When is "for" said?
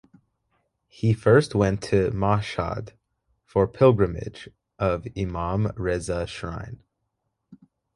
3.45-3.67